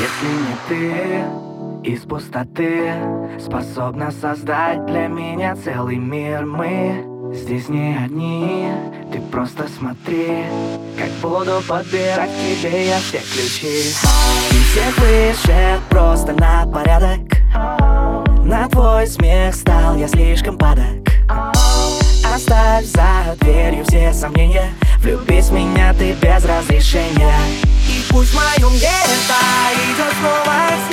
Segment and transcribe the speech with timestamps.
[0.00, 2.92] Если не ты из пустоты
[3.38, 6.44] Способна создать для меня целый мир.
[6.44, 8.68] Мы здесь не одни
[9.12, 10.44] Ты просто смотри
[10.98, 13.90] Как буду подбирать тебе я все ключи.
[14.50, 17.20] И всех выше просто на порядок.
[18.44, 21.08] На твой смех стал я слишком падок.
[22.34, 24.70] Оставь за дверью все сомнения.
[25.00, 27.33] Влюбись в меня ты без разрешения
[28.54, 29.34] пусть в моем гетто
[29.90, 30.83] идет снова снег Пока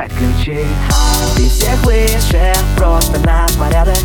[0.00, 0.66] подбирать ключи
[1.36, 3.96] Ты всех выше, просто на порядок.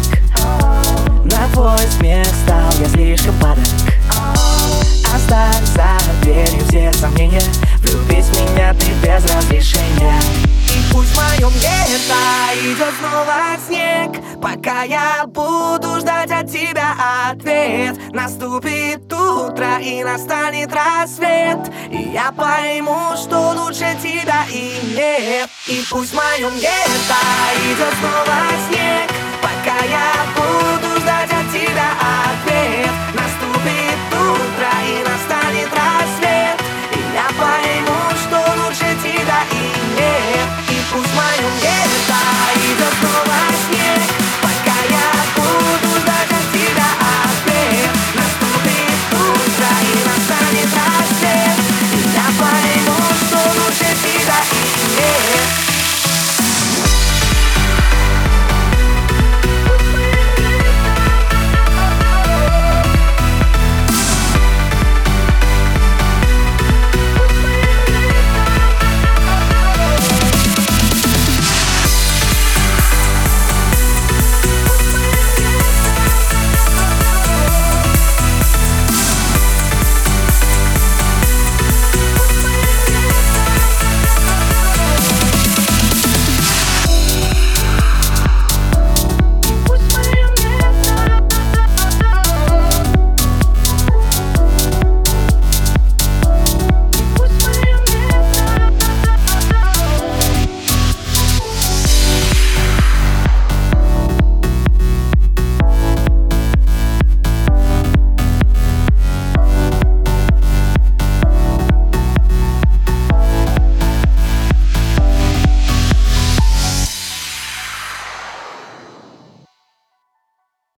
[1.25, 3.63] На твой смех стал я слишком падок.
[5.13, 7.41] Оставь за дверью все сомнения.
[7.79, 10.19] Влюбись в меня ты без разрешения.
[10.75, 12.15] И пусть в моем гетто
[12.61, 14.21] идет снова снег.
[14.41, 16.95] Пока я буду ждать от тебя
[17.29, 17.97] ответ.
[18.13, 21.71] Наступит утро и настанет рассвет.
[21.89, 25.49] И я пойму, что лучше тебя и нет.
[25.67, 27.15] И пусть в моем гетто
[27.65, 29.09] идет снова снег
[29.41, 30.74] Пока я буду